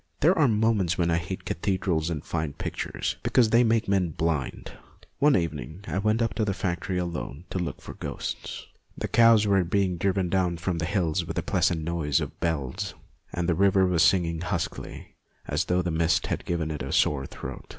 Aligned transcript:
There 0.21 0.31
MONTJOIE 0.31 0.35
247 0.35 0.63
are 0.63 0.67
moments 0.73 0.97
when 0.97 1.11
I 1.11 1.17
hate 1.27 1.45
cathedrals 1.45 2.09
and 2.09 2.25
fine 2.25 2.53
pictures, 2.53 3.17
because 3.21 3.51
they 3.51 3.63
make 3.63 3.87
men 3.87 4.09
blind. 4.09 4.71
One 5.19 5.35
evening 5.37 5.83
I 5.87 5.99
went 5.99 6.23
up 6.23 6.33
to 6.33 6.43
the 6.43 6.55
factory 6.55 6.97
alone 6.97 7.45
to 7.51 7.59
look 7.59 7.79
for 7.81 7.93
ghosts. 7.93 8.65
The 8.97 9.07
cows 9.07 9.45
were 9.45 9.63
being 9.63 9.97
driven 9.97 10.27
down 10.27 10.57
from 10.57 10.79
the 10.79 10.85
hills 10.85 11.23
with 11.23 11.37
a 11.37 11.43
pleasant 11.43 11.83
noise 11.83 12.19
of 12.19 12.39
bells, 12.39 12.95
and 13.31 13.47
the 13.47 13.53
river 13.53 13.85
was 13.85 14.01
singing 14.01 14.41
huskily, 14.41 15.17
as 15.47 15.65
though 15.65 15.83
the 15.83 15.91
mist 15.91 16.25
had 16.25 16.45
given 16.45 16.71
it 16.71 16.81
a 16.81 16.91
sore 16.91 17.27
throat. 17.27 17.69